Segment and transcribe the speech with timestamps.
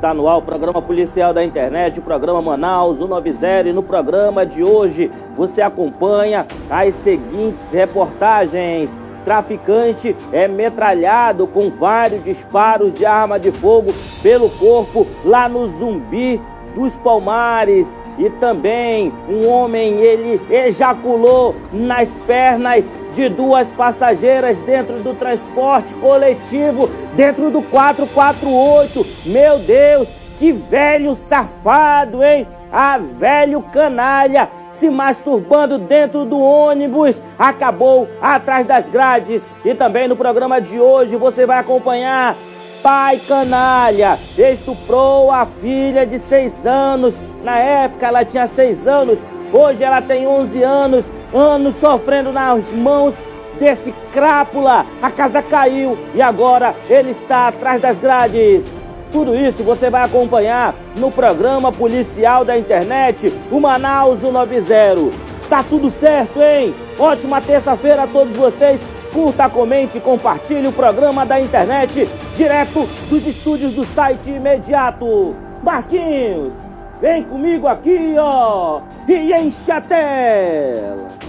[0.00, 4.46] Está no ar o programa policial da internet, o programa Manaus 190 e no programa
[4.46, 8.88] de hoje você acompanha as seguintes reportagens.
[9.26, 13.92] Traficante é metralhado com vários disparos de arma de fogo
[14.22, 16.40] pelo corpo lá no Zumbi
[16.74, 17.86] dos Palmares.
[18.16, 26.88] E também um homem, ele ejaculou nas pernas de duas passageiras dentro do transporte coletivo,
[27.14, 29.06] dentro do 448.
[29.26, 30.08] Meu Deus,
[30.38, 32.46] que velho safado, hein?
[32.72, 39.48] A velho canalha se masturbando dentro do ônibus, acabou atrás das grades.
[39.64, 42.36] E também no programa de hoje você vai acompanhar
[42.82, 47.22] pai canalha estuprou a filha de seis anos.
[47.42, 49.20] Na época ela tinha seis anos,
[49.52, 53.14] hoje ela tem onze anos, anos sofrendo nas mãos
[53.58, 54.86] desse crápula.
[55.02, 58.70] A casa caiu e agora ele está atrás das grades.
[59.12, 65.30] Tudo isso você vai acompanhar no programa policial da internet, o Manaus 190.
[65.48, 66.72] Tá tudo certo, hein?
[66.96, 68.80] Ótima terça-feira a todos vocês.
[69.12, 75.34] Curta, comente e compartilhe o programa da internet direto dos estúdios do site imediato.
[75.64, 76.54] Marquinhos,
[77.00, 81.19] vem comigo aqui, ó, e enche a tela.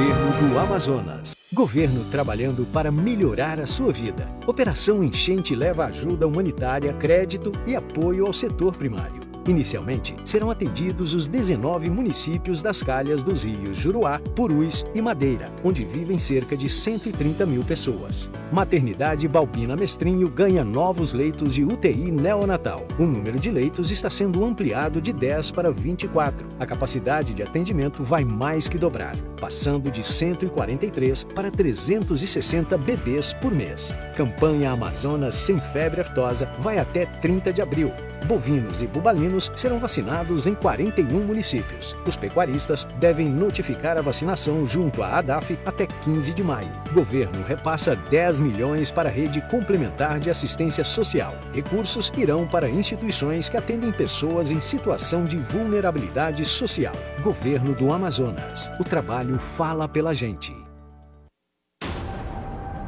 [0.00, 1.36] Governo do Amazonas.
[1.52, 4.26] Governo trabalhando para melhorar a sua vida.
[4.46, 9.29] Operação Enchente leva ajuda humanitária, crédito e apoio ao setor primário.
[9.46, 15.84] Inicialmente, serão atendidos os 19 municípios das calhas dos rios Juruá, Purus e Madeira, onde
[15.84, 18.30] vivem cerca de 130 mil pessoas.
[18.52, 22.86] Maternidade Balbina Mestrinho ganha novos leitos de UTI neonatal.
[22.98, 26.46] O número de leitos está sendo ampliado de 10 para 24.
[26.58, 33.54] A capacidade de atendimento vai mais que dobrar, passando de 143 para 360 bebês por
[33.54, 33.94] mês.
[34.16, 37.92] Campanha Amazonas Sem Febre Aftosa vai até 30 de abril.
[38.26, 41.96] Bovinos e bubalinos serão vacinados em 41 municípios.
[42.06, 46.70] Os pecuaristas devem notificar a vacinação junto à ADAF até 15 de maio.
[46.92, 51.34] Governo repassa 10 milhões para a rede complementar de assistência social.
[51.52, 56.94] Recursos irão para instituições que atendem pessoas em situação de vulnerabilidade social.
[57.22, 58.70] Governo do Amazonas.
[58.78, 60.54] O trabalho fala pela gente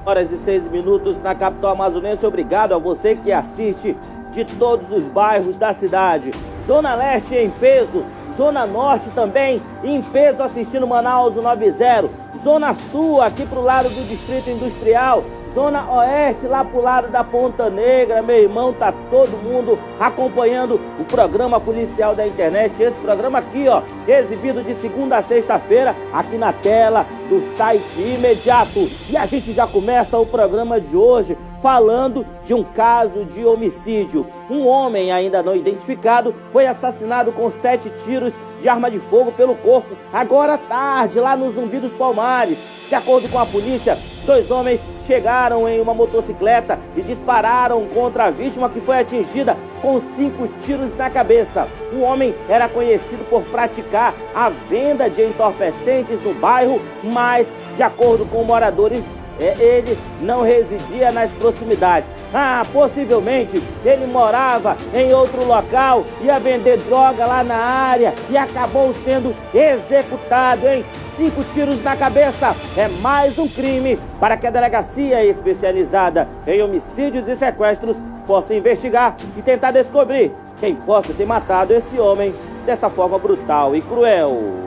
[0.04, 2.26] horas e seis minutos na capital amazonense.
[2.26, 3.96] Obrigado a você que assiste
[4.32, 6.30] de todos os bairros da cidade.
[6.66, 8.04] Zona Leste em peso,
[8.36, 12.08] Zona Norte também em peso assistindo Manaus 90.
[12.42, 15.22] Zona Sul aqui pro lado do Distrito Industrial.
[15.54, 21.04] Zona Oeste, lá pro lado da Ponta Negra, meu irmão, tá todo mundo acompanhando o
[21.04, 22.82] programa policial da internet.
[22.82, 28.88] Esse programa aqui, ó, exibido de segunda a sexta-feira, aqui na tela do site imediato.
[29.10, 34.26] E a gente já começa o programa de hoje falando de um caso de homicídio.
[34.50, 39.54] Um homem ainda não identificado foi assassinado com sete tiros de arma de fogo pelo
[39.56, 42.58] corpo, agora à tarde, lá no Zumbi dos Palmares.
[42.88, 48.30] De acordo com a polícia, dois homens chegaram em uma motocicleta e dispararam contra a
[48.30, 51.66] vítima que foi atingida com cinco tiros na cabeça.
[51.92, 58.24] O homem era conhecido por praticar a venda de entorpecentes no bairro, mas, de acordo
[58.26, 59.02] com moradores
[59.38, 62.10] é, ele não residia nas proximidades.
[62.32, 68.92] Ah, possivelmente ele morava em outro local, ia vender droga lá na área e acabou
[68.94, 70.84] sendo executado, hein?
[71.16, 77.28] Cinco tiros na cabeça é mais um crime para que a delegacia especializada em homicídios
[77.28, 82.34] e sequestros possa investigar e tentar descobrir quem possa ter matado esse homem
[82.64, 84.62] dessa forma brutal e cruel.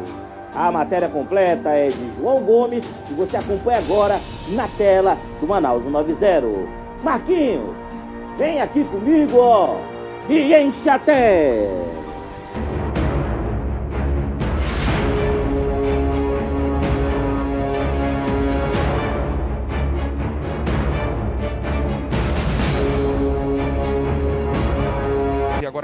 [0.55, 5.83] A matéria completa é de João Gomes e você acompanha agora na tela do Manaus
[5.83, 6.47] 90.
[7.03, 7.75] Marquinhos,
[8.37, 9.75] vem aqui comigo, ó,
[10.29, 12.04] e enche a tela.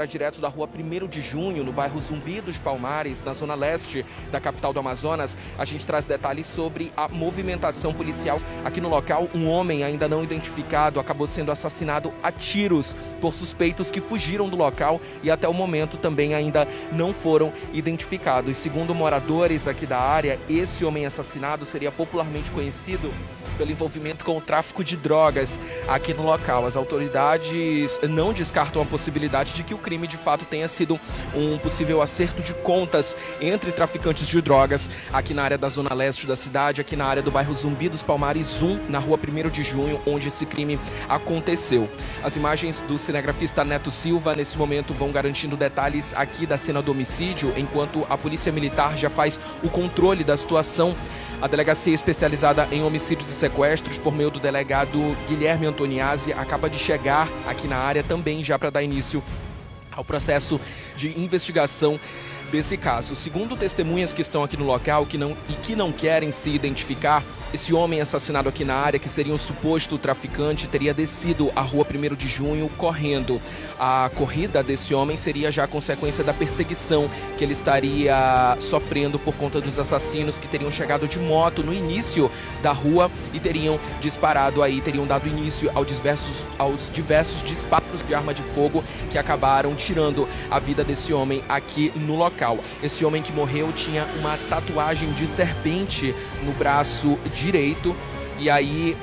[0.02, 4.04] Agora direto da rua 1 de Junho, no bairro Zumbi dos Palmares, na zona leste
[4.32, 5.36] da capital do Amazonas.
[5.56, 8.38] A gente traz detalhes sobre a movimentação policial.
[8.64, 13.90] Aqui no local, um homem ainda não identificado acabou sendo assassinado a tiros por suspeitos
[13.90, 18.56] que fugiram do local e até o momento também ainda não foram identificados.
[18.56, 23.12] Segundo moradores aqui da área, esse homem assassinado seria popularmente conhecido
[23.62, 26.66] pelo envolvimento com o tráfico de drogas aqui no local.
[26.66, 30.98] As autoridades não descartam a possibilidade de que o crime de fato tenha sido
[31.32, 36.26] um possível acerto de contas entre traficantes de drogas aqui na área da zona leste
[36.26, 39.62] da cidade, aqui na área do bairro Zumbi dos Palmares 1, na rua 1 de
[39.62, 40.76] junho, onde esse crime
[41.08, 41.88] aconteceu.
[42.24, 46.90] As imagens do cinegrafista Neto Silva nesse momento vão garantindo detalhes aqui da cena do
[46.90, 50.96] homicídio, enquanto a polícia militar já faz o controle da situação
[51.42, 56.78] a delegacia especializada em homicídios e sequestros, por meio do delegado Guilherme Antoniazzi, acaba de
[56.78, 59.20] chegar aqui na área também já para dar início
[59.90, 60.60] ao processo
[60.96, 61.98] de investigação
[62.52, 63.16] desse caso.
[63.16, 67.24] Segundo testemunhas que estão aqui no local que não, e que não querem se identificar,
[67.52, 71.86] esse homem assassinado aqui na área, que seria um suposto traficante, teria descido a rua
[71.88, 73.40] 1 de junho correndo.
[73.78, 79.60] A corrida desse homem seria já consequência da perseguição que ele estaria sofrendo por conta
[79.60, 82.30] dos assassinos que teriam chegado de moto no início
[82.62, 88.14] da rua e teriam disparado aí, teriam dado início aos diversos, aos diversos disparos de
[88.14, 92.58] arma de fogo que acabaram tirando a vida desse homem aqui no local.
[92.82, 97.94] Esse homem que morreu tinha uma tatuagem de serpente no braço direito
[98.38, 98.96] e aí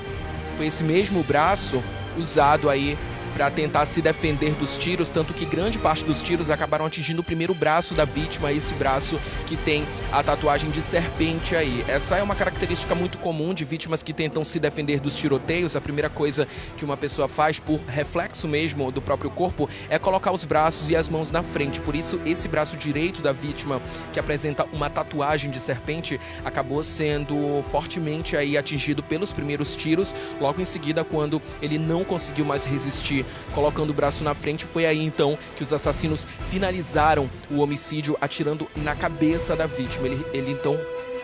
[0.58, 1.84] foi esse mesmo braço
[2.18, 2.98] usado aí
[3.40, 7.24] para tentar se defender dos tiros, tanto que grande parte dos tiros acabaram atingindo o
[7.24, 11.86] primeiro braço da vítima, esse braço que tem a tatuagem de serpente aí.
[11.88, 15.78] Essa é uma característica muito comum de vítimas que tentam se defender dos tiroteios.
[15.78, 20.34] A primeira coisa que uma pessoa faz por reflexo mesmo do próprio corpo é colocar
[20.34, 21.80] os braços e as mãos na frente.
[21.80, 23.82] Por isso, esse braço direito da vítima,
[24.12, 30.14] que apresenta uma tatuagem de serpente, acabou sendo fortemente aí atingido pelos primeiros tiros.
[30.42, 34.66] Logo em seguida, quando ele não conseguiu mais resistir colocando o braço na frente.
[34.66, 40.08] Foi aí então que os assassinos finalizaram o homicídio atirando na cabeça da vítima.
[40.08, 40.80] Ele, ele então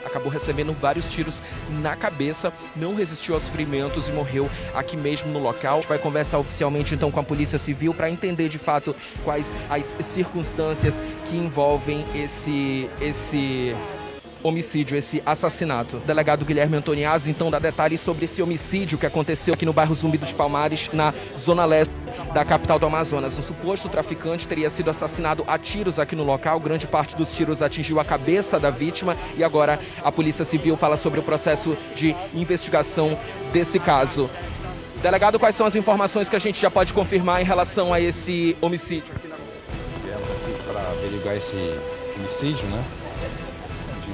[0.05, 1.41] acabou recebendo vários tiros
[1.81, 5.77] na cabeça, não resistiu aos ferimentos e morreu aqui mesmo no local.
[5.77, 9.51] A gente vai conversar oficialmente então com a Polícia Civil para entender de fato quais
[9.69, 13.75] as circunstâncias que envolvem esse esse
[14.47, 15.97] homicídio, esse assassinato.
[15.97, 19.95] O delegado Guilherme Antoniazzi então dá detalhes sobre esse homicídio que aconteceu aqui no bairro
[19.95, 21.93] Zumbi dos Palmares, na zona leste
[22.33, 23.37] da capital do Amazonas.
[23.37, 26.59] Um suposto traficante teria sido assassinado a tiros aqui no local.
[26.59, 30.95] Grande parte dos tiros atingiu a cabeça da vítima e agora a Polícia Civil fala
[30.95, 33.17] sobre o processo de investigação
[33.51, 34.29] desse caso.
[35.01, 38.55] Delegado, quais são as informações que a gente já pode confirmar em relação a esse
[38.61, 39.13] homicídio?
[40.67, 41.55] Para averiguar esse
[42.17, 42.83] homicídio, né?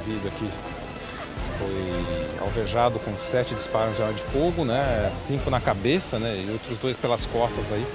[0.01, 0.50] Indivíduo aqui
[1.62, 5.12] foi alvejado com sete disparos de arma de fogo, né?
[5.15, 6.44] Cinco na cabeça, né?
[6.48, 7.86] E outros dois pelas costas aí.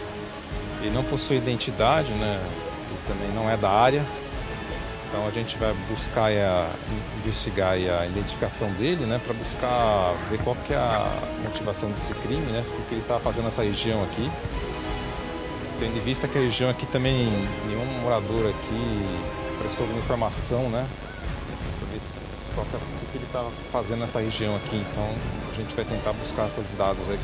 [0.81, 2.41] Ele não possui identidade, né?
[2.88, 4.05] Ele também não é da área.
[5.08, 6.70] Então a gente vai buscar a,
[7.19, 9.20] investigar a identificação dele, né?
[9.25, 11.06] Para buscar ver qual que é a
[11.43, 12.65] motivação desse crime, né?
[12.67, 14.31] O que ele estava fazendo nessa região aqui.
[15.81, 17.27] Tendo em vista que a região aqui também,
[17.67, 19.19] nenhum morador aqui
[19.58, 20.86] prestou alguma informação, né?
[22.63, 24.77] O que ele está fazendo nessa região aqui.
[24.77, 25.08] Então
[25.53, 27.19] a gente vai tentar buscar esses dados aí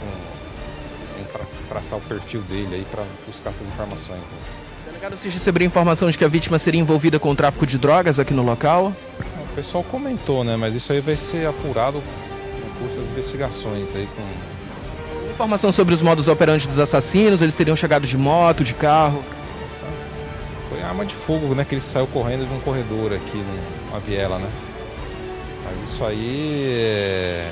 [1.33, 4.21] para traçar o perfil dele aí para buscar essas informações.
[4.21, 4.39] Né?
[4.87, 8.19] Delegado, você recebeu informação de que a vítima seria envolvida com o tráfico de drogas
[8.19, 8.93] aqui no local?
[9.19, 10.57] O pessoal comentou, né?
[10.57, 15.33] Mas isso aí vai ser apurado no curso das investigações aí com.
[15.33, 19.25] Informação sobre os modos operantes dos assassinos, eles teriam chegado de moto, de carro?
[20.69, 21.65] Foi arma de fogo, né?
[21.65, 23.43] Que ele saiu correndo de um corredor aqui,
[23.89, 24.49] numa viela, né?
[25.81, 27.51] Mas isso aí, é...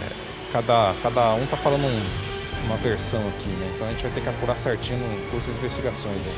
[0.53, 3.73] cada, cada um tá falando um, uma versão aqui, né?
[3.75, 6.17] Então a gente vai ter que apurar certinho no curso de investigações.
[6.17, 6.33] Né?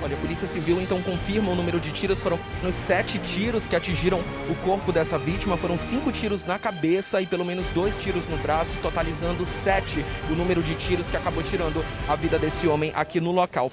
[0.00, 2.20] Olha, a Polícia Civil então confirma o número de tiros.
[2.20, 5.56] Foram nos sete tiros que atingiram o corpo dessa vítima.
[5.56, 10.34] Foram cinco tiros na cabeça e pelo menos dois tiros no braço, totalizando sete o
[10.34, 13.70] número de tiros que acabou tirando a vida desse homem aqui no local.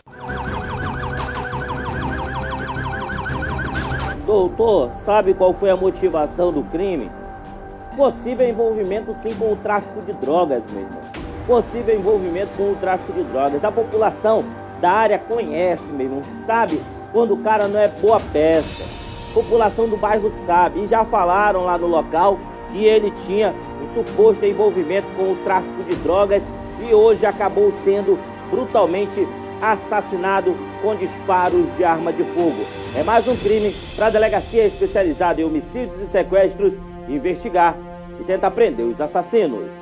[4.25, 7.11] Doutor, sabe qual foi a motivação do crime?
[7.95, 11.01] Possível envolvimento sim com o tráfico de drogas, meu irmão.
[11.47, 13.63] Possível envolvimento com o tráfico de drogas.
[13.63, 14.43] A população
[14.81, 16.21] da área conhece, meu irmão.
[16.45, 16.81] Sabe
[17.13, 18.83] quando o cara não é boa peça.
[19.31, 20.81] A população do bairro sabe.
[20.81, 22.37] E já falaram lá no local
[22.71, 26.43] que ele tinha um suposto envolvimento com o tráfico de drogas
[26.85, 29.25] e hoje acabou sendo brutalmente
[29.61, 32.65] assassinado com disparos de arma de fogo.
[32.93, 37.77] É mais um crime para a delegacia especializada em homicídios e sequestros investigar
[38.19, 39.73] e tentar prender os assassinos.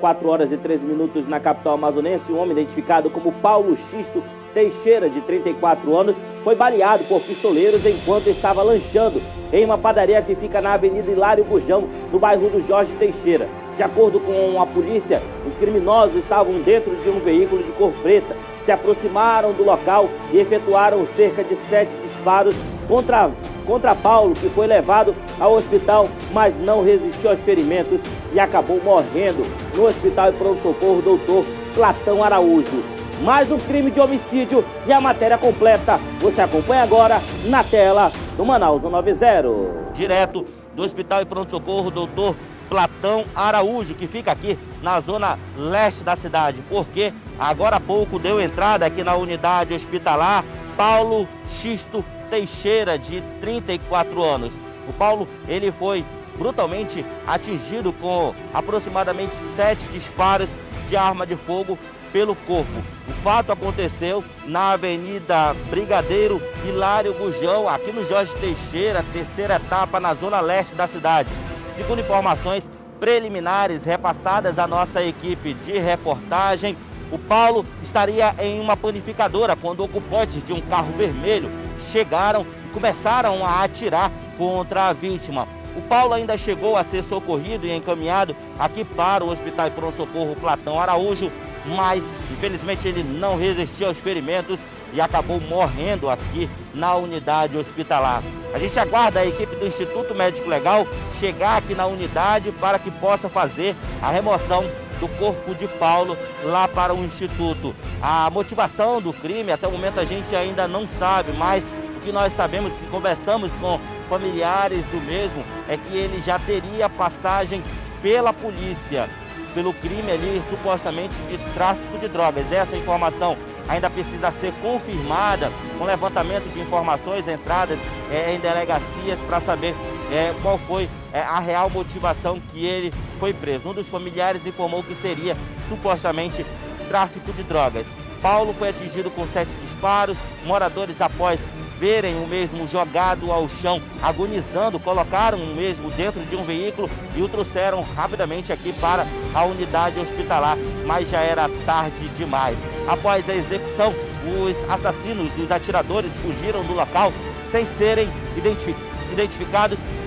[0.00, 5.08] 4 horas e 13 minutos na capital amazonense, um homem identificado como Paulo Xisto Teixeira,
[5.08, 10.60] de 34 anos, foi baleado por pistoleiros enquanto estava lanchando em uma padaria que fica
[10.60, 13.48] na Avenida Hilário Bujão, no bairro do Jorge Teixeira.
[13.76, 18.36] De acordo com a polícia, os criminosos estavam dentro de um veículo de cor preta,
[18.62, 22.54] se aproximaram do local e efetuaram cerca de sete disparos
[22.86, 23.30] contra,
[23.62, 28.00] contra Paulo, que foi levado ao hospital, mas não resistiu aos ferimentos
[28.32, 29.42] e acabou morrendo
[29.74, 32.82] no hospital de pronto-socorro doutor Platão Araújo.
[33.22, 38.44] Mais um crime de homicídio e a matéria completa você acompanha agora na tela do
[38.44, 39.92] Manaus 190.
[39.94, 42.34] Direto do Hospital de Pronto-Socorro doutor
[42.68, 48.40] Platão Araújo, que fica aqui na zona leste da cidade, porque agora há pouco deu
[48.40, 50.44] entrada aqui na unidade hospitalar
[50.76, 54.54] Paulo Xisto Teixeira, de 34 anos.
[54.88, 56.02] O Paulo, ele foi
[56.38, 60.56] brutalmente atingido com aproximadamente sete disparos
[60.88, 61.78] de arma de fogo
[62.10, 62.72] pelo corpo.
[63.06, 70.14] O fato aconteceu na Avenida Brigadeiro Hilário Gujão, aqui no Jorge Teixeira, terceira etapa na
[70.14, 71.28] zona leste da cidade.
[71.76, 76.78] Segundo informações preliminares repassadas à nossa equipe de reportagem,
[77.10, 81.50] o Paulo estaria em uma panificadora quando ocupantes de um carro vermelho
[81.90, 85.46] chegaram e começaram a atirar contra a vítima.
[85.76, 89.96] O Paulo ainda chegou a ser socorrido e encaminhado aqui para o Hospital de Pronto
[89.96, 91.32] Socorro Platão Araújo,
[91.64, 94.60] mas infelizmente ele não resistiu aos ferimentos
[94.92, 98.22] e acabou morrendo aqui na unidade hospitalar.
[98.52, 100.86] A gente aguarda a equipe do Instituto Médico Legal
[101.18, 104.64] chegar aqui na unidade para que possa fazer a remoção
[105.02, 107.74] do corpo de Paulo lá para o Instituto.
[108.00, 112.12] A motivação do crime, até o momento a gente ainda não sabe, mas o que
[112.12, 117.60] nós sabemos, que conversamos com familiares do mesmo, é que ele já teria passagem
[118.00, 119.10] pela polícia,
[119.54, 122.52] pelo crime ali supostamente de tráfico de drogas.
[122.52, 123.36] Essa informação
[123.68, 127.78] ainda precisa ser confirmada com levantamento de informações entradas
[128.08, 129.74] é, em delegacias para saber
[130.12, 130.88] é, qual foi
[131.20, 133.68] a real motivação que ele foi preso.
[133.68, 135.36] Um dos familiares informou que seria
[135.68, 136.44] supostamente
[136.88, 137.86] tráfico de drogas.
[138.20, 140.16] Paulo foi atingido com sete disparos.
[140.44, 141.44] Moradores, após
[141.78, 147.20] verem o mesmo jogado ao chão, agonizando, colocaram o mesmo dentro de um veículo e
[147.20, 149.04] o trouxeram rapidamente aqui para
[149.34, 152.56] a unidade hospitalar, mas já era tarde demais.
[152.86, 153.92] Após a execução,
[154.24, 157.12] os assassinos os atiradores fugiram do local
[157.50, 158.91] sem serem identificados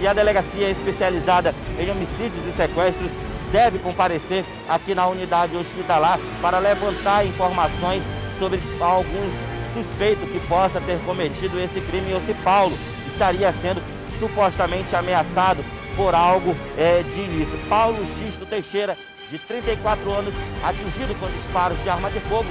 [0.01, 3.12] e a delegacia especializada em homicídios e sequestros
[3.51, 8.03] deve comparecer aqui na unidade hospitalar para levantar informações
[8.38, 13.81] sobre algum suspeito que possa ter cometido esse crime ou se Paulo estaria sendo
[14.19, 15.63] supostamente ameaçado
[15.95, 17.57] por algo é, de ilícito.
[17.69, 18.97] Paulo Xisto Teixeira,
[19.29, 22.45] de 34 anos, atingido com disparos de arma de fogo,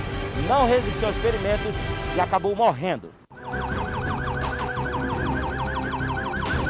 [0.48, 1.74] não resistiu aos ferimentos
[2.16, 3.10] e acabou morrendo.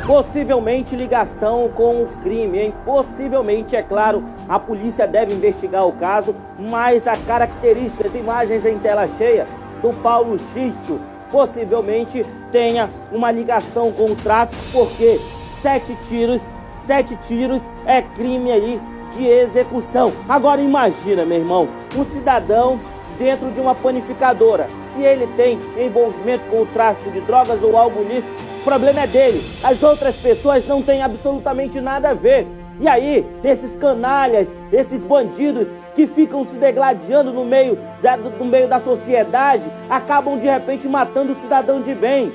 [0.06, 2.74] Possivelmente ligação com o crime, hein?
[2.84, 8.78] Possivelmente, é claro, a polícia deve investigar o caso, mas a característica, as imagens em
[8.78, 9.46] tela cheia
[9.80, 15.18] do Paulo Xisto possivelmente tenha uma ligação com o tráfico, porque
[15.62, 16.42] sete tiros,
[16.86, 18.80] sete tiros é crime aí
[19.10, 20.12] de execução.
[20.28, 22.78] Agora imagina, meu irmão, um cidadão
[23.18, 24.68] dentro de uma panificadora.
[24.94, 28.28] Se ele tem envolvimento com o tráfico de drogas ou algo nisso,
[28.64, 29.44] problema é dele.
[29.62, 32.46] As outras pessoas não têm absolutamente nada a ver.
[32.80, 38.66] E aí, esses canalhas, esses bandidos que ficam se degladiando no meio da, no meio
[38.66, 42.32] da sociedade, acabam de repente matando o cidadão de bem.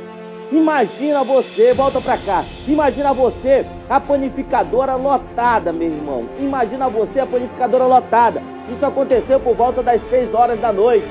[0.51, 2.43] Imagina você, volta pra cá.
[2.67, 6.29] Imagina você, a panificadora lotada, meu irmão.
[6.39, 8.41] Imagina você, a panificadora lotada.
[8.71, 11.09] Isso aconteceu por volta das 6 horas da noite,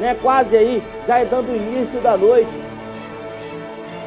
[0.00, 0.16] né?
[0.20, 2.65] Quase aí, já é dando início da noite.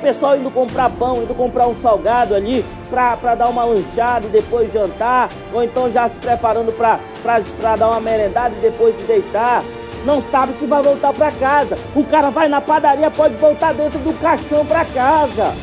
[0.01, 4.72] Pessoal indo comprar pão, indo comprar um salgado ali para dar uma lanchada e depois
[4.72, 9.63] jantar, ou então já se preparando para dar uma merendada e depois se deitar.
[10.06, 11.77] Não sabe se vai voltar para casa.
[11.94, 15.53] O cara vai na padaria, pode voltar dentro do caixão para casa.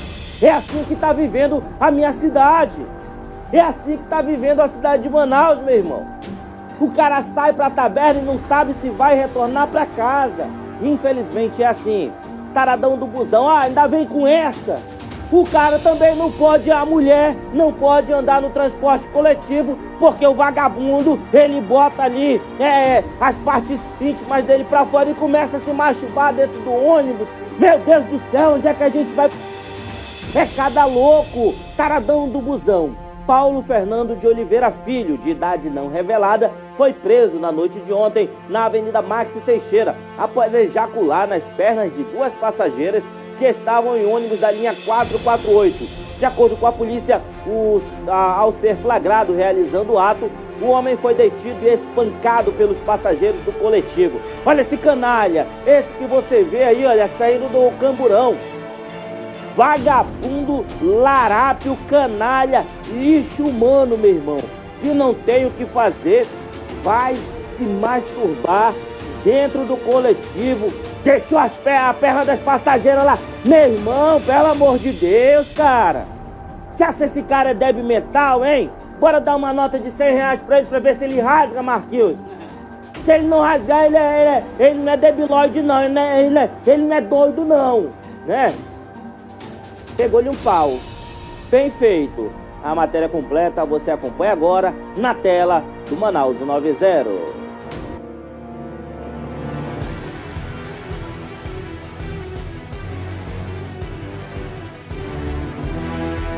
[0.42, 2.84] É assim que está vivendo a minha cidade.
[3.50, 6.06] É assim que está vivendo a cidade de Manaus, meu irmão.
[6.78, 10.46] O cara sai para a taberna e não sabe se vai retornar para casa.
[10.82, 12.12] Infelizmente é assim
[12.56, 13.46] taradão do busão.
[13.46, 14.80] Ah, ainda vem com essa.
[15.30, 20.34] o cara também não pode, a mulher não pode andar no transporte coletivo, porque o
[20.34, 25.70] vagabundo, ele bota ali é, as partes íntimas dele pra fora e começa a se
[25.70, 27.28] masturbar dentro do ônibus.
[27.58, 29.28] Meu Deus do céu, onde é que a gente vai?
[30.34, 32.96] É cada louco, taradão do busão.
[33.26, 38.28] Paulo Fernando de Oliveira Filho, de idade não revelada, foi preso na noite de ontem
[38.48, 43.02] na Avenida Maxi Teixeira, após ejacular nas pernas de duas passageiras
[43.38, 46.06] que estavam em ônibus da linha 448.
[46.18, 50.30] De acordo com a polícia, os, a, ao ser flagrado realizando o ato,
[50.60, 54.18] o homem foi detido e espancado pelos passageiros do coletivo.
[54.44, 58.36] Olha esse canalha, esse que você vê aí, olha, saindo do camburão.
[59.54, 64.38] Vagabundo, larápio, canalha, lixo humano, meu irmão.
[64.80, 66.26] Que não tem o que fazer,
[66.86, 67.16] vai
[67.58, 68.72] se masturbar
[69.24, 73.16] dentro do coletivo, Deixou as a perna das passageiras lá.
[73.44, 76.04] Meu irmão, pelo amor de Deus, cara.
[76.72, 78.72] Se acha esse cara é débil mental, hein?
[78.98, 82.18] Bora dar uma nota de 100 reais pra ele pra ver se ele rasga, Marquinhos.
[83.04, 84.30] Se ele não rasgar, ele, é, ele,
[84.64, 85.80] é, ele não é debilóide, não.
[85.80, 87.90] Ele não é, ele, é, ele não é doido, não.
[88.26, 88.52] Né?
[89.96, 90.76] Pegou-lhe um pau.
[91.48, 92.32] Bem feito.
[92.64, 97.46] A matéria completa você acompanha agora na tela do Manaus 90.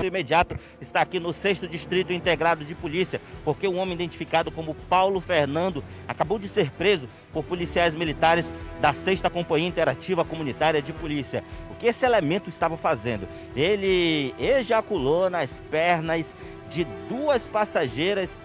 [0.08, 5.20] imediato está aqui no 6 Distrito Integrado de Polícia, porque um homem identificado como Paulo
[5.20, 11.44] Fernando acabou de ser preso por policiais militares da 6 Companhia Interativa Comunitária de Polícia.
[11.70, 13.28] O que esse elemento estava fazendo?
[13.54, 16.34] Ele ejaculou nas pernas
[16.68, 18.36] de duas passageiras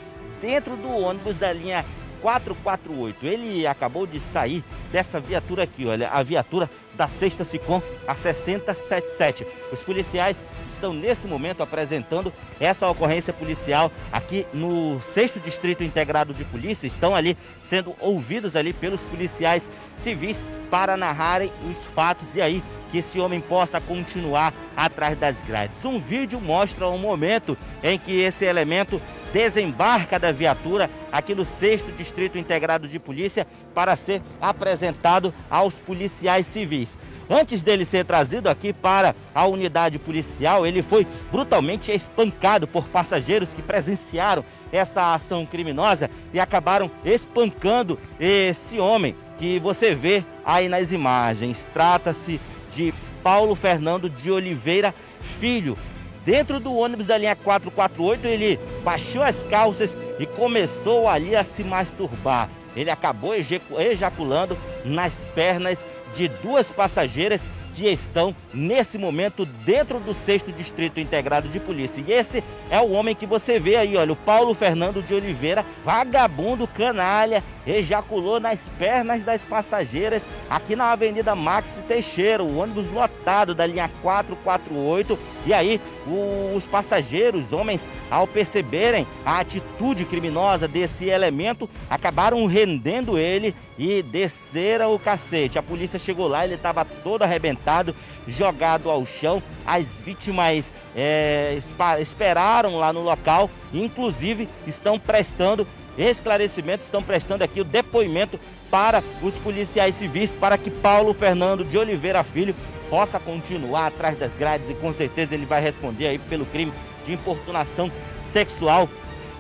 [0.44, 1.86] dentro do ônibus da linha
[2.22, 3.26] 448.
[3.26, 9.48] Ele acabou de sair dessa viatura aqui, olha, a viatura da Sexta Sicom, a 6077.
[9.72, 16.44] Os policiais estão nesse momento apresentando essa ocorrência policial aqui no 6 Distrito Integrado de
[16.44, 16.88] Polícia.
[16.88, 23.00] Estão ali sendo ouvidos ali pelos policiais civis para narrarem os fatos e aí que
[23.00, 25.84] esse homem possa continuar atrás das grades.
[25.84, 29.02] Um vídeo mostra o momento em que esse elemento
[29.34, 36.46] desembarca da viatura aqui no 6 Distrito Integrado de Polícia para ser apresentado aos policiais
[36.46, 36.96] civis.
[37.28, 43.54] Antes dele ser trazido aqui para a unidade policial, ele foi brutalmente espancado por passageiros
[43.54, 50.92] que presenciaram essa ação criminosa e acabaram espancando esse homem que você vê aí nas
[50.92, 51.68] imagens.
[51.74, 52.40] Trata-se
[52.72, 52.94] de
[53.24, 54.94] Paulo Fernando de Oliveira
[55.40, 55.78] Filho,
[56.26, 61.64] dentro do ônibus da linha 448, ele baixou as calças e começou ali a se
[61.64, 62.50] masturbar.
[62.76, 70.52] Ele acabou ejaculando nas pernas de duas passageiras que estão nesse momento dentro do sexto
[70.52, 72.04] distrito integrado de polícia.
[72.08, 75.66] E esse é o homem que você vê aí, olha, o Paulo Fernando de Oliveira,
[75.84, 83.56] vagabundo canalha, ejaculou nas pernas das passageiras aqui na Avenida Max Teixeira, o ônibus lotado
[83.56, 85.18] da linha 448.
[85.46, 93.56] E aí, os passageiros, homens, ao perceberem a atitude criminosa desse elemento, acabaram rendendo ele
[93.78, 95.58] e desceram o cacete.
[95.58, 97.96] A polícia chegou lá, ele estava todo arrebentado,
[98.28, 99.42] jogado ao chão.
[99.66, 101.58] As vítimas é,
[102.00, 108.40] esperaram lá no local, inclusive estão prestando esclarecimentos, estão prestando aqui o depoimento
[108.70, 112.56] para os policiais civis, para que Paulo Fernando de Oliveira Filho
[112.94, 116.72] possa continuar atrás das grades e com certeza ele vai responder aí pelo crime
[117.04, 118.88] de importunação sexual.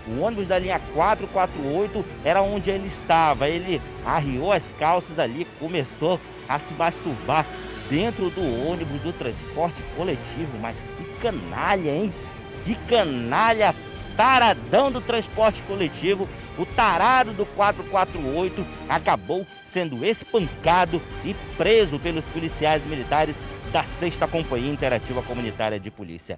[0.07, 3.47] O ônibus da linha 448 era onde ele estava.
[3.47, 7.45] Ele arriou as calças ali, começou a se masturbar
[7.91, 10.57] dentro do ônibus do transporte coletivo.
[10.59, 12.11] Mas que canalha, hein?
[12.65, 13.75] Que canalha
[14.15, 22.85] taradão do transporte coletivo, o tarado do 448, acabou sendo espancado e preso pelos policiais
[22.85, 26.37] militares da 6 Companhia Interativa Comunitária de Polícia.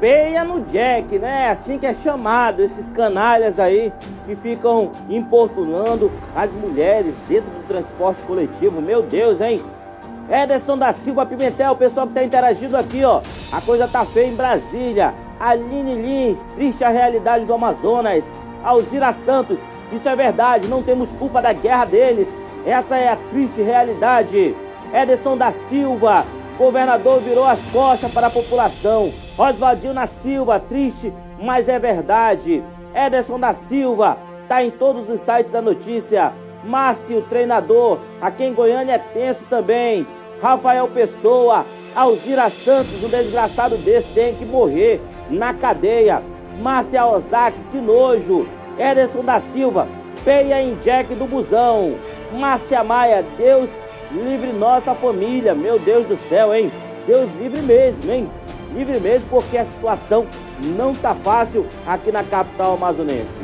[0.00, 1.50] Peia no Jack, né?
[1.50, 3.92] Assim que é chamado, esses canalhas aí
[4.24, 8.80] que ficam importunando as mulheres dentro do transporte coletivo.
[8.80, 9.62] Meu Deus, hein?
[10.30, 13.20] Ederson da Silva Pimentel, o pessoal que está interagindo aqui, ó.
[13.50, 15.12] A coisa tá feia em Brasília.
[15.40, 18.30] Aline Lins, triste a realidade do Amazonas.
[18.62, 19.58] Alzira Santos,
[19.92, 22.28] isso é verdade, não temos culpa da guerra deles.
[22.64, 24.54] Essa é a triste realidade.
[24.92, 26.24] Ederson da Silva,
[26.56, 29.12] governador virou as costas para a população.
[29.36, 32.62] Oswaldinho da Silva, triste, mas é verdade.
[32.94, 34.16] Ederson da Silva,
[34.46, 36.32] tá em todos os sites da notícia.
[36.62, 40.06] Márcio, treinador, aqui em Goiânia é tenso também.
[40.42, 46.22] Rafael Pessoa, Alzira Santos, um desgraçado desse tem que morrer na cadeia.
[46.60, 48.46] Márcia Ozaki, que nojo.
[48.78, 49.86] Ederson da Silva,
[50.24, 51.94] Peia em Jack do Busão.
[52.32, 53.68] Márcia Maia, Deus
[54.10, 55.54] livre nossa família.
[55.54, 56.72] Meu Deus do céu, hein?
[57.06, 58.30] Deus livre mesmo, hein?
[58.72, 60.26] Livre mesmo porque a situação
[60.76, 63.40] não tá fácil aqui na capital amazonense.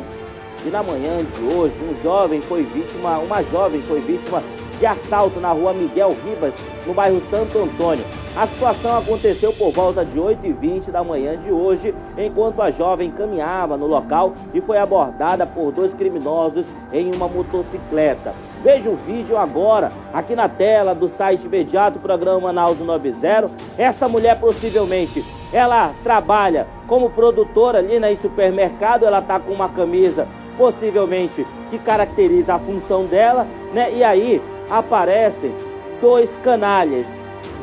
[0.65, 4.43] E na manhã de hoje, um jovem foi vítima, uma jovem foi vítima
[4.79, 6.55] de assalto na rua Miguel Ribas,
[6.87, 8.05] no bairro Santo Antônio.
[8.37, 13.79] A situação aconteceu por volta de 8h20 da manhã de hoje, enquanto a jovem caminhava
[13.79, 18.35] no local e foi abordada por dois criminosos em uma motocicleta.
[18.63, 23.51] Veja o vídeo agora, aqui na tela do site imediato, programa Manaus 90.
[23.79, 30.29] Essa mulher possivelmente, ela trabalha como produtora ali na supermercado, ela tá com uma camisa
[30.59, 33.93] possivelmente que caracteriza a função dela, né?
[33.95, 35.55] E aí aparecem
[36.01, 37.07] dois canalhas,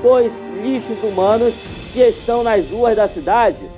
[0.01, 1.53] dois lixos humanos
[1.91, 3.69] que estão nas ruas da cidade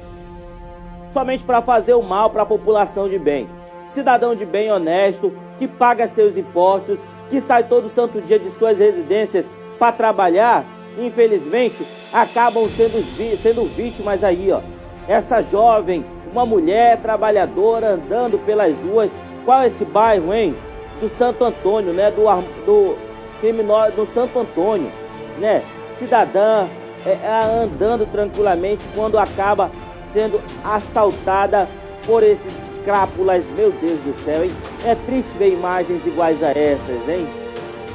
[1.15, 3.47] somente para fazer o mal para a população de bem.
[3.85, 8.79] Cidadão de bem honesto, que paga seus impostos, que sai todo santo dia de suas
[8.79, 9.45] residências
[9.79, 10.65] para trabalhar,
[10.99, 13.01] infelizmente, acabam sendo,
[13.41, 14.59] sendo vítimas aí, ó.
[15.07, 19.09] Essa jovem, uma mulher trabalhadora andando pelas ruas.
[19.45, 20.53] Qual é esse bairro, hein?
[20.99, 22.11] Do Santo Antônio, né?
[22.11, 22.25] Do,
[22.65, 22.97] do
[23.39, 24.91] criminoso do Santo Antônio,
[25.39, 25.63] né?
[25.97, 26.67] Cidadã
[27.05, 29.71] é, é, andando tranquilamente quando acaba
[30.11, 31.69] sendo assaltada
[32.05, 33.45] por esses crápulas.
[33.55, 34.51] Meu Deus do céu, hein?
[34.85, 37.27] É triste ver imagens iguais a essas, hein?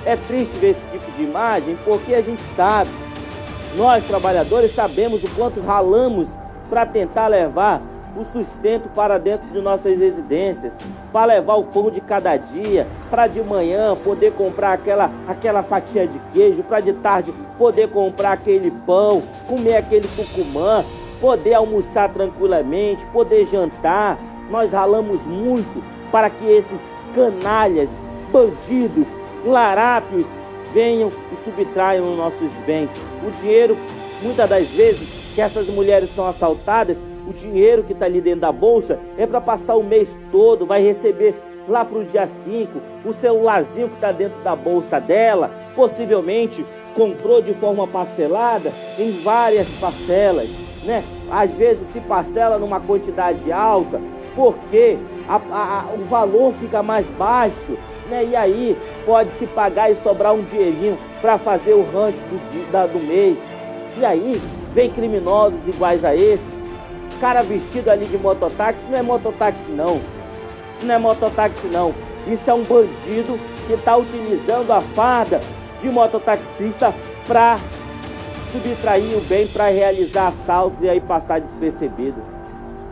[0.05, 2.90] É triste ver esse tipo de imagem porque a gente sabe,
[3.76, 6.29] nós trabalhadores sabemos o quanto ralamos
[6.68, 7.83] para tentar levar
[8.16, 10.75] o sustento para dentro de nossas residências,
[11.12, 16.07] para levar o pão de cada dia, para de manhã poder comprar aquela, aquela fatia
[16.07, 20.85] de queijo, para de tarde poder comprar aquele pão, comer aquele cucumã,
[21.20, 24.18] poder almoçar tranquilamente, poder jantar.
[24.51, 26.81] Nós ralamos muito para que esses
[27.14, 27.90] canalhas,
[28.33, 29.09] bandidos,
[29.44, 30.27] larápios
[30.73, 32.90] venham e subtraiam os nossos bens.
[33.27, 33.77] O dinheiro,
[34.23, 36.96] muitas das vezes, que essas mulheres são assaltadas,
[37.31, 40.83] o dinheiro que está ali dentro da bolsa é para passar o mês todo, vai
[40.83, 41.35] receber
[41.69, 46.66] lá para o dia 5, o celularzinho que está dentro da bolsa dela, possivelmente
[46.97, 50.49] comprou de forma parcelada em várias parcelas,
[50.85, 51.05] né?
[51.31, 54.01] Às vezes se parcela numa quantidade alta,
[54.35, 58.25] porque a, a, o valor fica mais baixo, né?
[58.25, 62.64] E aí pode se pagar e sobrar um dinheirinho para fazer o rancho do, dia,
[62.73, 63.38] da, do mês.
[63.97, 66.60] E aí vem criminosos iguais a esses
[67.21, 70.01] cara vestido ali de mototáxi, não é mototáxi não.
[70.77, 71.95] Isso não é mototáxi não.
[72.27, 75.41] Isso é um bandido que está utilizando a farda
[75.81, 76.95] de mototaxista
[77.27, 77.59] para
[78.51, 82.23] subtrair o bem, para realizar assaltos e aí passar despercebido.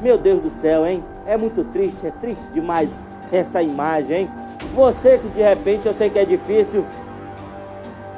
[0.00, 1.02] Meu Deus do céu, hein?
[1.26, 2.90] É muito triste, é triste demais
[3.32, 4.30] essa imagem, hein?
[4.74, 6.84] Você que de repente eu sei que é difícil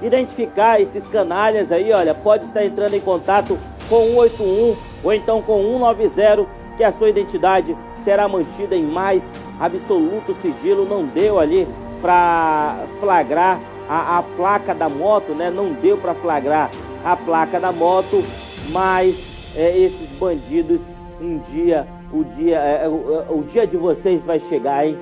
[0.03, 5.62] identificar esses canalhas aí, olha, pode estar entrando em contato com 181 ou então com
[5.62, 9.22] 190, que a sua identidade será mantida em mais
[9.58, 10.84] absoluto sigilo.
[10.84, 11.66] Não deu ali
[12.00, 15.50] para flagrar a, a, placa da moto, né?
[15.50, 16.70] Não deu para flagrar
[17.04, 18.22] a placa da moto,
[18.70, 19.16] mas
[19.56, 20.80] é, esses bandidos,
[21.20, 24.98] um dia, o dia, é, é o, é, o dia de vocês vai chegar, hein?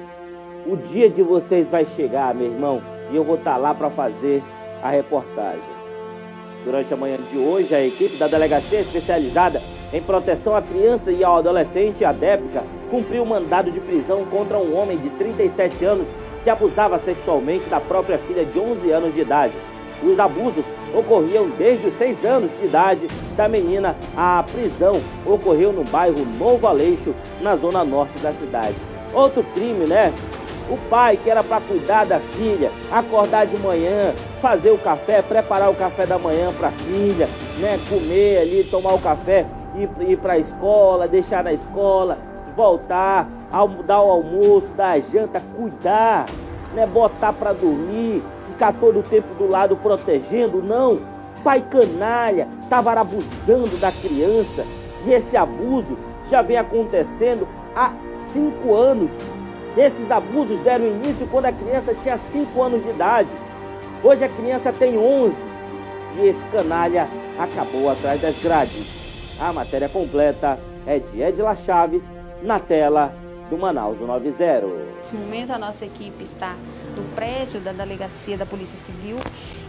[0.67, 3.91] O dia de vocês vai chegar, meu irmão, e eu vou estar tá lá para
[3.91, 4.43] fazer
[4.83, 5.79] a reportagem.
[6.65, 11.25] Durante a manhã de hoje, a equipe da Delegacia Especializada em Proteção à Criança e
[11.25, 16.09] ao Adolescente, a DEPCA, cumpriu mandado de prisão contra um homem de 37 anos
[16.45, 19.55] que abusava sexualmente da própria filha de 11 anos de idade.
[20.03, 23.97] Os abusos ocorriam desde os 6 anos de idade da menina.
[24.17, 28.77] A prisão ocorreu no bairro Novo Aleixo, na zona norte da cidade.
[29.13, 30.13] Outro crime, né?
[30.71, 35.71] O pai que era para cuidar da filha, acordar de manhã, fazer o café, preparar
[35.71, 37.27] o café da manhã para a filha,
[37.59, 37.79] né?
[37.89, 39.47] Comer ali, tomar o café,
[39.83, 42.19] ir, ir para a escola, deixar na escola,
[42.57, 43.29] voltar,
[43.87, 46.27] dar o almoço, dar a janta, cuidar,
[46.75, 46.87] né?
[46.87, 51.01] Botar para dormir, ficar todo o tempo do lado protegendo, não.
[51.45, 54.65] Pai canalha, estava abusando da criança
[55.07, 55.97] e esse abuso
[56.29, 57.93] já vem acontecendo há
[58.33, 59.13] cinco anos.
[59.77, 63.29] Esses abusos deram início quando a criança tinha 5 anos de idade.
[64.03, 65.37] Hoje a criança tem 11
[66.17, 68.98] e esse canalha acabou atrás das grades.
[69.41, 72.11] A matéria completa é de Edila Chaves,
[72.43, 73.15] na tela
[73.49, 74.67] do Manaus 90.
[74.97, 76.57] Nesse momento a nossa equipe está
[76.97, 79.17] no prédio da Delegacia da Polícia Civil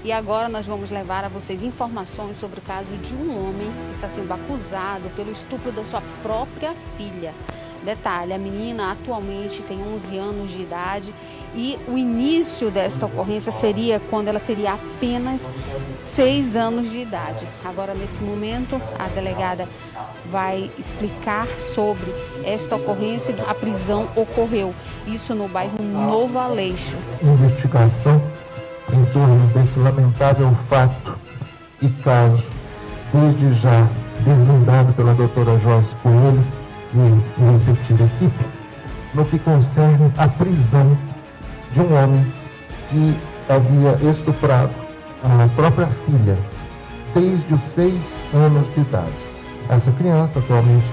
[0.03, 3.91] e agora nós vamos levar a vocês informações sobre o caso de um homem que
[3.91, 7.32] está sendo acusado pelo estupro da sua própria filha.
[7.84, 11.13] Detalhe, a menina atualmente tem 11 anos de idade
[11.55, 15.49] e o início desta ocorrência seria quando ela teria apenas
[15.97, 17.47] 6 anos de idade.
[17.65, 19.67] Agora, nesse momento, a delegada
[20.31, 23.35] vai explicar sobre esta ocorrência.
[23.47, 24.73] A prisão ocorreu,
[25.07, 26.95] isso no bairro Novo Aleixo.
[27.21, 28.21] Investigação
[28.93, 31.17] em torno desse lamentável fato
[31.81, 32.43] e caso,
[33.13, 33.88] desde já
[34.19, 36.43] desvendado pela doutora Joyce Coelho
[36.93, 38.45] e respectiva equipe,
[39.13, 40.97] no que concerne a prisão
[41.71, 42.25] de um homem
[42.89, 44.71] que havia estuprado
[45.23, 46.38] a própria filha
[47.13, 48.01] desde os seis
[48.34, 49.12] anos de idade.
[49.69, 50.91] Essa criança atualmente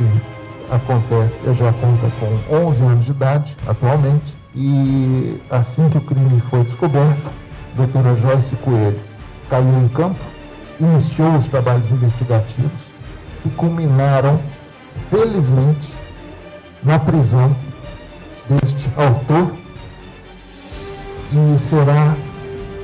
[0.70, 6.64] acontece, já conta com 11 anos de idade atualmente, e assim que o crime foi
[6.64, 8.98] descoberto, a doutora Joyce Coelho
[9.48, 10.18] caiu em campo,
[10.80, 12.72] iniciou os trabalhos investigativos
[13.42, 14.40] que culminaram,
[15.10, 15.92] felizmente,
[16.82, 17.54] na prisão
[18.48, 19.52] deste autor
[21.32, 22.14] e será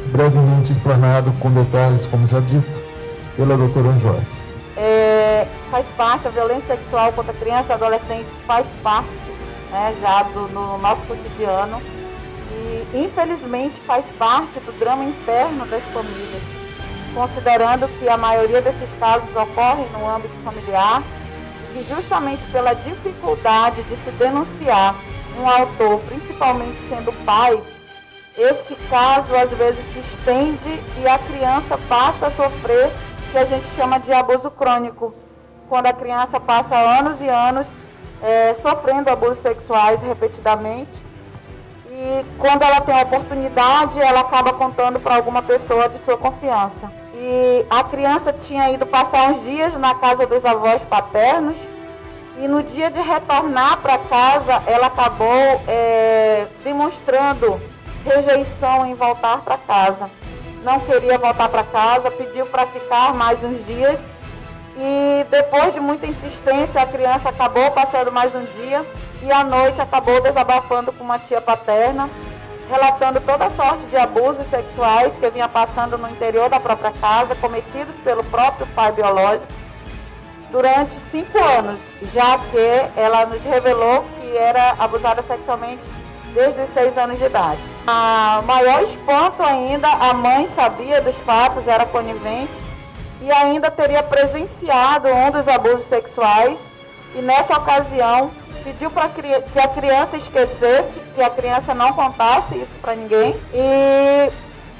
[0.06, 2.68] brevemente explanado com detalhes, como já dito,
[3.36, 4.42] pela doutora Joyce.
[4.76, 9.08] É, faz parte, a violência sexual contra crianças e adolescentes faz parte
[9.70, 11.80] né, já do, no nosso cotidiano
[12.50, 16.42] e infelizmente faz parte do drama interno das famílias,
[17.14, 21.02] considerando que a maioria desses casos ocorrem no âmbito familiar
[21.74, 24.94] e justamente pela dificuldade de se denunciar
[25.40, 27.58] um autor, principalmente sendo pai,
[28.36, 33.44] esse caso às vezes se estende e a criança passa a sofrer o que a
[33.44, 35.14] gente chama de abuso crônico,
[35.68, 37.66] quando a criança passa anos e anos
[38.22, 41.12] é, sofrendo abusos sexuais repetidamente
[41.94, 46.90] e quando ela tem a oportunidade, ela acaba contando para alguma pessoa de sua confiança.
[47.14, 51.54] E a criança tinha ido passar uns dias na casa dos avós paternos
[52.38, 57.60] e no dia de retornar para casa, ela acabou é, demonstrando
[58.04, 60.10] rejeição em voltar para casa.
[60.62, 63.98] Não queria voltar para casa, pediu para ficar mais uns dias
[64.76, 68.84] e depois de muita insistência a criança acabou passando mais um dia
[69.22, 72.08] e à noite acabou desabafando com uma tia paterna,
[72.68, 77.94] relatando toda sorte de abusos sexuais que vinha passando no interior da própria casa, cometidos
[78.04, 79.46] pelo próprio pai biológico
[80.50, 81.78] durante cinco anos,
[82.12, 85.82] já que ela nos revelou que era abusada sexualmente
[86.34, 87.71] desde os seis anos de idade.
[87.86, 92.52] A maior espanto ainda, a mãe sabia dos fatos, era conivente
[93.20, 96.58] e ainda teria presenciado um dos abusos sexuais
[97.14, 98.30] e nessa ocasião
[98.62, 104.30] pediu para que a criança esquecesse, que a criança não contasse isso para ninguém e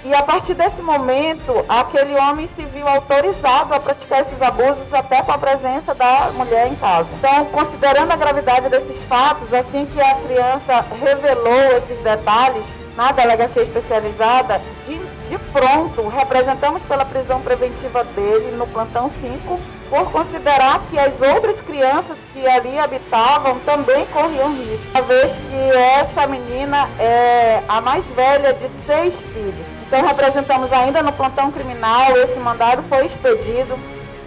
[0.05, 5.23] e a partir desse momento, aquele homem se viu autorizado a praticar esses abusos até
[5.23, 7.07] com a presença da mulher em casa.
[7.19, 12.65] Então, considerando a gravidade desses fatos, assim que a criança revelou esses detalhes
[12.97, 20.11] na delegacia especializada, de, de pronto, representamos pela prisão preventiva dele no plantão 5, por
[20.11, 26.27] considerar que as outras crianças que ali habitavam também corriam risco, uma vez que essa
[26.27, 29.67] menina é a mais velha de seis filhos.
[29.87, 33.79] Então, representamos ainda no plantão criminal, esse mandado foi expedido.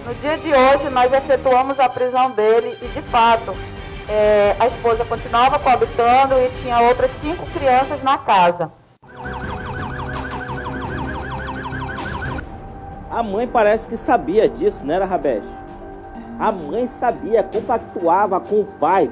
[0.06, 3.56] No dia de hoje, nós efetuamos a prisão dele e, de fato,
[4.08, 8.72] é, a esposa continuava coabitando e tinha outras cinco crianças na casa.
[13.10, 15.46] A mãe parece que sabia disso, né, Rabesh?
[16.38, 19.10] A mãe sabia, compactuava com o pai.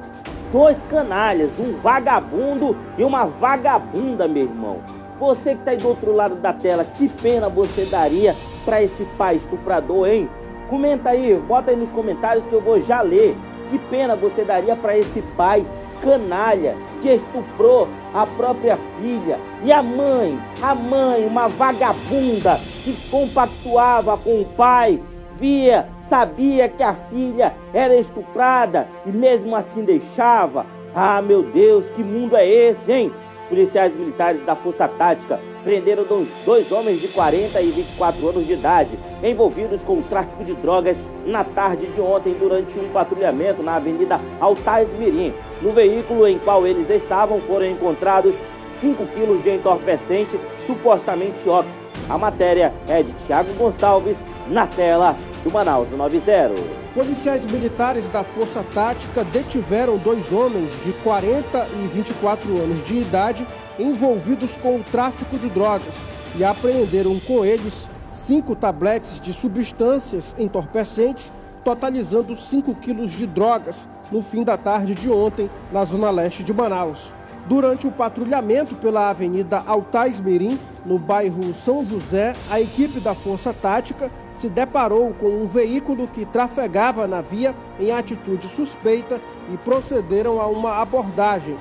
[0.52, 4.82] Dois canalhas, um vagabundo e uma vagabunda, meu irmão.
[5.18, 9.06] Você que está aí do outro lado da tela, que pena você daria para esse
[9.18, 10.30] pai estuprador, hein?
[10.70, 13.38] Comenta aí, bota aí nos comentários que eu vou já ler.
[13.70, 15.66] Que pena você daria para esse pai
[16.04, 24.18] canalha que estuprou a própria filha e a mãe, a mãe, uma vagabunda que compactuava
[24.18, 25.02] com o pai,
[25.40, 30.66] via, sabia que a filha era estuprada e mesmo assim deixava.
[30.94, 33.12] Ah, meu Deus, que mundo é esse, hein?
[33.54, 38.54] Policiais militares da Força Tática prenderam dois, dois homens de 40 e 24 anos de
[38.54, 43.76] idade envolvidos com o tráfico de drogas na tarde de ontem durante um patrulhamento na
[43.76, 45.36] Avenida Altais Mirim.
[45.62, 48.36] No veículo em qual eles estavam foram encontrados
[48.82, 51.86] 5 quilos de entorpecente, supostamente ox.
[52.10, 56.83] A matéria é de Tiago Gonçalves, na tela do Manaus 90.
[56.94, 63.48] Policiais militares da Força Tática detiveram dois homens de 40 e 24 anos de idade
[63.80, 66.06] envolvidos com o tráfico de drogas
[66.38, 74.22] e apreenderam com eles cinco tabletes de substâncias entorpecentes, totalizando 5 quilos de drogas no
[74.22, 77.12] fim da tarde de ontem, na zona leste de Manaus.
[77.48, 83.54] Durante o patrulhamento pela Avenida Altais Mirim, no bairro São José, a equipe da Força
[83.54, 89.22] Tática se deparou com um veículo que trafegava na via em atitude suspeita
[89.54, 91.58] e procederam a uma abordagem.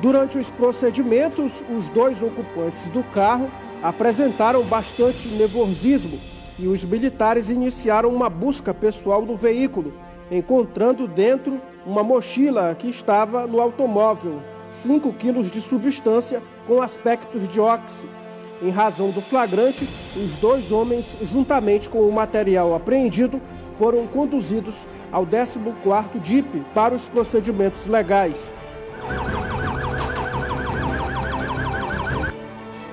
[0.00, 3.50] Durante os procedimentos, os dois ocupantes do carro
[3.82, 6.18] apresentaram bastante nervosismo
[6.58, 9.92] e os militares iniciaram uma busca pessoal no veículo,
[10.30, 17.60] encontrando dentro uma mochila que estava no automóvel, 5 quilos de substância com aspectos de
[17.60, 18.21] óxido.
[18.62, 23.40] Em razão do flagrante, os dois homens, juntamente com o material apreendido,
[23.76, 28.54] foram conduzidos ao 14º DIP para os procedimentos legais.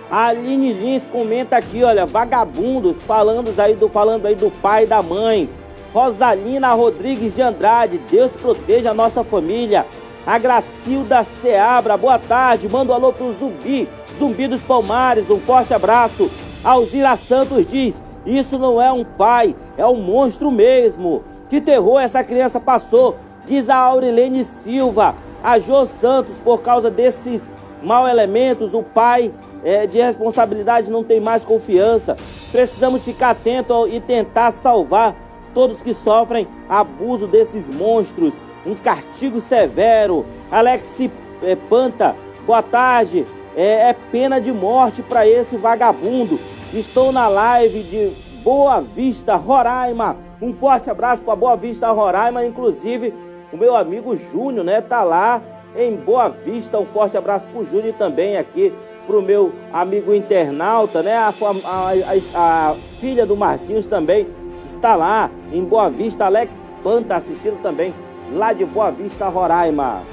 [0.09, 4.87] A Aline Lins comenta aqui, olha, vagabundos, falando aí do, falando aí do pai e
[4.87, 5.47] da mãe.
[5.93, 9.85] Rosalina Rodrigues de Andrade, Deus proteja a nossa família.
[10.25, 12.67] A Gracilda Seabra, boa tarde.
[12.67, 13.87] Manda um alô pro Zumbi,
[14.19, 16.29] Zumbi dos Palmares, um forte abraço.
[16.61, 21.23] Alzira Santos diz: Isso não é um pai, é um monstro mesmo.
[21.47, 25.15] Que terror essa criança passou, diz a Aurilene Silva.
[25.41, 27.49] A Jô Santos, por causa desses
[27.81, 32.17] mal elementos, o pai é, de responsabilidade não tem mais confiança.
[32.51, 35.15] Precisamos ficar atentos e tentar salvar
[35.53, 38.33] todos que sofrem abuso desses monstros
[38.65, 40.25] um castigo severo.
[40.51, 40.99] Alex
[41.41, 43.25] é, Panta, boa tarde.
[43.59, 46.39] É, é pena de morte para esse vagabundo.
[46.73, 48.09] Estou na live de
[48.41, 50.15] Boa Vista, Roraima.
[50.41, 52.45] Um forte abraço para Boa Vista, Roraima.
[52.45, 53.13] Inclusive,
[53.51, 55.41] o meu amigo Júnior, né, tá lá
[55.75, 56.79] em Boa Vista.
[56.79, 58.73] Um forte abraço para o Júnior também aqui
[59.05, 61.17] para o meu amigo internauta, né?
[61.17, 61.33] A,
[61.65, 61.91] a,
[62.35, 64.25] a, a, filha do Marquinhos também
[64.65, 66.23] está lá em Boa Vista.
[66.27, 67.93] Alex Panta assistindo também
[68.31, 70.03] lá de Boa Vista, Roraima.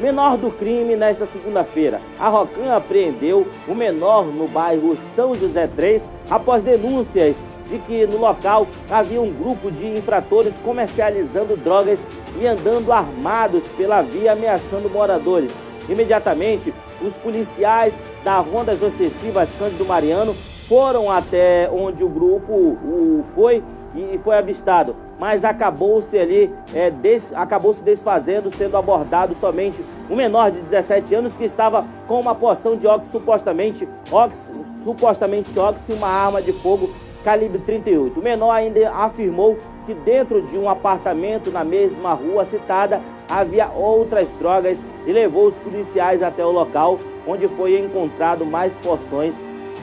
[0.00, 2.00] Menor do crime nesta segunda-feira.
[2.18, 7.36] A Rocan apreendeu o menor no bairro São José 3 após denúncias
[7.68, 12.04] de que no local havia um grupo de infratores comercializando drogas
[12.40, 15.52] e andando armados pela via ameaçando moradores.
[15.88, 20.34] Imediatamente, os policiais da Rondas Ostensivas Cândido Mariano
[20.68, 23.62] foram até onde o grupo o, foi
[23.94, 30.14] e foi avistado, mas acabou-se ali, é, des, acabou se desfazendo, sendo abordado somente um
[30.14, 35.94] menor de 17 anos que estava com uma porção de óxido, supostamente óxido, supostamente óxido
[35.94, 36.90] e uma arma de fogo
[37.24, 38.20] calibre 38.
[38.20, 39.56] O menor ainda afirmou
[39.86, 45.54] que dentro de um apartamento na mesma rua citada havia outras drogas e levou os
[45.54, 49.34] policiais até o local onde foi encontrado mais porções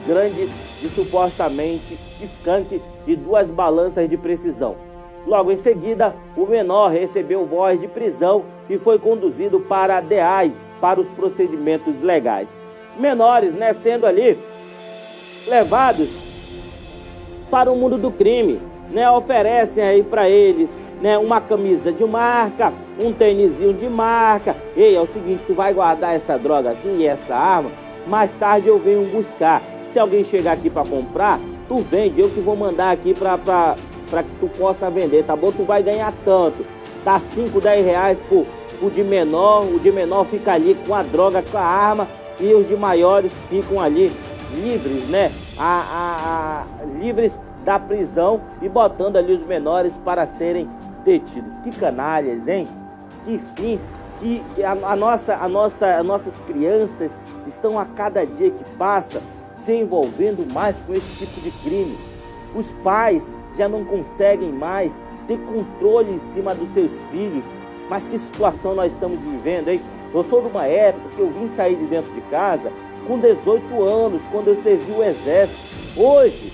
[0.06, 4.91] grandes de supostamente skunk e duas balanças de precisão.
[5.26, 10.54] Logo em seguida, o menor recebeu voz de prisão e foi conduzido para a DEAI
[10.80, 12.50] para os procedimentos legais.
[12.98, 14.38] Menores, né, sendo ali
[15.48, 16.10] levados
[17.50, 18.60] para o mundo do crime,
[18.92, 20.70] né, oferecem aí para eles,
[21.02, 24.56] né, uma camisa de marca, um tênisinho de marca.
[24.76, 27.72] Ei, é o seguinte, tu vai guardar essa droga aqui e essa arma,
[28.08, 29.62] mais tarde eu venho buscar.
[29.88, 33.76] Se alguém chegar aqui para comprar, tu vende, eu que vou mandar aqui para
[34.24, 35.52] que tu possa vender, tá bom?
[35.52, 36.65] Tu vai ganhar tanto.
[37.04, 38.45] Dá 5, 10 reais por,
[38.80, 42.08] por de menor, o de menor fica ali com a droga, com a arma,
[42.39, 44.12] e os de maiores ficam ali
[44.54, 45.32] livres, né?
[45.58, 50.69] A, a, a, livres da prisão e botando ali os menores para serem
[51.04, 51.60] detidos.
[51.60, 52.67] Que canalhas, hein?
[53.24, 53.80] Que fim,
[54.19, 57.12] que a, a nossa, a nossa, as nossas crianças
[57.47, 59.21] estão a cada dia que passa
[59.56, 61.97] se envolvendo mais com esse tipo de crime.
[62.56, 64.94] Os pais já não conseguem mais
[65.28, 67.46] ter controle em cima dos seus filhos.
[67.90, 69.82] Mas que situação nós estamos vivendo, hein?
[70.14, 72.72] Eu sou de uma época que eu vim sair de dentro de casa
[73.08, 75.60] com 18 anos, quando eu servi o exército.
[75.97, 76.52] Hoje,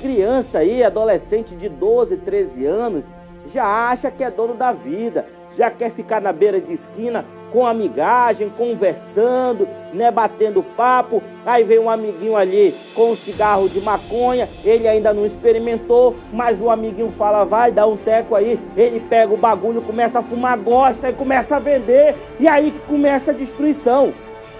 [0.00, 3.06] criança aí, adolescente de 12, 13 anos,
[3.52, 5.26] já acha que é dono da vida,
[5.56, 7.24] já quer ficar na beira de esquina
[7.54, 11.22] com amigagem, conversando, né, batendo papo.
[11.46, 16.60] Aí vem um amiguinho ali com um cigarro de maconha, ele ainda não experimentou, mas
[16.60, 18.58] o amiguinho fala: "Vai dar um teco aí".
[18.76, 22.80] Ele pega o bagulho, começa a fumar, gosta e começa a vender, e aí que
[22.80, 24.12] começa a destruição.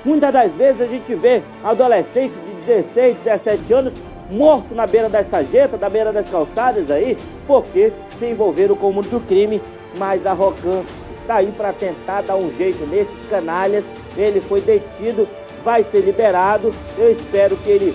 [0.05, 3.95] Muitas das vezes a gente vê adolescentes de 16, 17 anos
[4.31, 8.93] morto na beira das sarjetas, da beira das calçadas aí, porque se envolveram com o
[8.93, 9.61] mundo do crime,
[9.99, 10.85] mas a Rocan
[11.25, 13.85] está aí para tentar dar um jeito nesses canalhas.
[14.17, 15.27] Ele foi detido,
[15.65, 16.73] vai ser liberado.
[16.97, 17.95] Eu espero que ele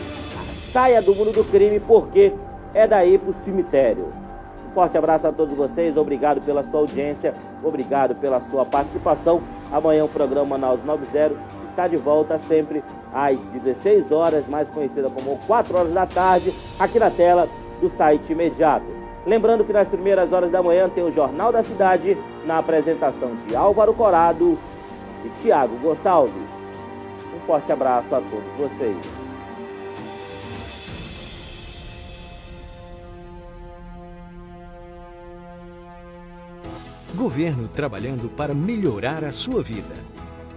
[0.72, 2.34] saia do mundo do crime, porque
[2.74, 4.12] é daí para o cemitério.
[4.68, 9.42] Um forte abraço a todos vocês, obrigado pela sua audiência, obrigado pela sua participação.
[9.72, 15.40] Amanhã o programa Manaus 90 está de volta sempre às 16 horas, mais conhecida como
[15.48, 17.48] 4 horas da tarde, aqui na tela
[17.82, 18.99] do site imediato.
[19.26, 23.56] Lembrando que nas primeiras horas da manhã tem o Jornal da Cidade, na apresentação de
[23.56, 24.58] Álvaro Corado
[25.26, 26.70] e Tiago Gonçalves.
[27.36, 29.30] Um forte abraço a todos vocês.
[37.16, 39.96] Governo trabalhando para melhorar a sua vida.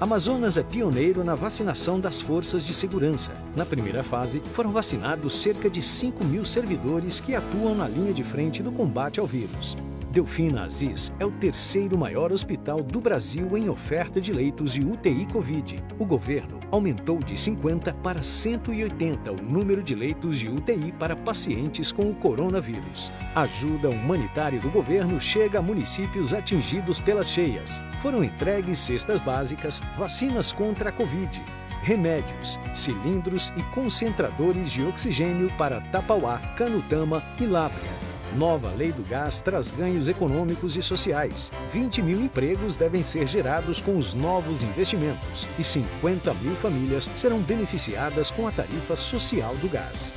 [0.02, 3.30] Amazonas é pioneiro na vacinação das forças de segurança.
[3.54, 8.24] Na primeira fase, foram vacinados cerca de 5 mil servidores que atuam na linha de
[8.24, 9.78] frente do combate ao vírus.
[10.12, 15.26] Delfina Aziz é o terceiro maior hospital do Brasil em oferta de leitos de UTI
[15.32, 15.82] Covid.
[15.98, 21.90] O governo aumentou de 50 para 180 o número de leitos de UTI para pacientes
[21.90, 23.10] com o coronavírus.
[23.34, 27.82] A ajuda humanitária do governo chega a municípios atingidos pelas cheias.
[28.02, 31.42] Foram entregues cestas básicas, vacinas contra a Covid,
[31.84, 38.11] remédios, cilindros e concentradores de oxigênio para Tapauá, Canutama e Lábrea.
[38.36, 41.52] Nova lei do gás traz ganhos econômicos e sociais.
[41.72, 47.40] 20 mil empregos devem ser gerados com os novos investimentos e 50 mil famílias serão
[47.40, 50.12] beneficiadas com a tarifa social do gás.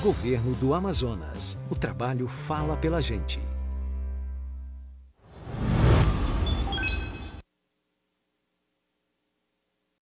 [0.00, 1.58] Governo do Amazonas.
[1.70, 3.38] O trabalho fala pela gente.